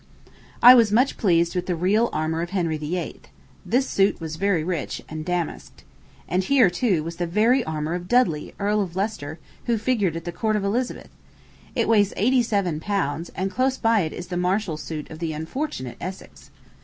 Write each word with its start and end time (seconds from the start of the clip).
I 0.63 0.73
was 0.73 0.91
much 0.91 1.15
pleased 1.15 1.53
with 1.53 1.67
the 1.67 1.75
real 1.75 2.09
armor 2.11 2.41
of 2.41 2.49
Henry 2.49 2.75
VIII. 2.79 3.21
This 3.63 3.87
suit 3.87 4.19
was 4.19 4.35
very 4.35 4.63
rich, 4.63 5.03
and 5.07 5.23
damasked. 5.23 5.83
And 6.27 6.43
here, 6.43 6.71
too, 6.71 7.03
was 7.03 7.17
the 7.17 7.27
very 7.27 7.63
armor 7.65 7.93
of 7.93 8.07
Dudley, 8.07 8.55
Earl 8.57 8.81
of 8.81 8.95
Leicester, 8.95 9.37
who 9.67 9.77
figured 9.77 10.15
at 10.15 10.25
the 10.25 10.31
court 10.31 10.55
of 10.55 10.63
Elizabeth. 10.63 11.09
It 11.75 11.87
weighs 11.87 12.13
eighty 12.17 12.41
seven 12.41 12.79
pounds; 12.79 13.29
and 13.35 13.51
close 13.51 13.77
by 13.77 13.99
it 13.99 14.11
is 14.11 14.29
the 14.29 14.37
martial 14.37 14.75
suit 14.75 15.11
of 15.11 15.19
the 15.19 15.33
unfortunate 15.33 15.97
Essex. 16.01 16.49